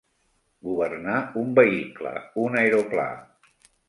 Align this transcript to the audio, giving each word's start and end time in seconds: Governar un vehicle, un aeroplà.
Governar 0.69 1.17
un 1.41 1.51
vehicle, 1.59 2.13
un 2.45 2.57
aeroplà. 2.63 3.07